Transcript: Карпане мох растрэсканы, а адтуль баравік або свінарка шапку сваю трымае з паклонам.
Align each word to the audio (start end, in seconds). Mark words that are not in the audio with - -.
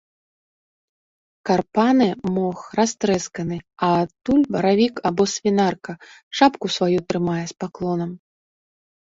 Карпане 1.49 2.07
мох 2.37 2.59
растрэсканы, 2.79 3.57
а 3.89 3.91
адтуль 4.01 4.45
баравік 4.57 4.95
або 5.11 5.23
свінарка 5.35 5.93
шапку 6.41 6.65
сваю 6.79 6.99
трымае 7.13 7.39
з 7.55 7.59
паклонам. 7.67 8.11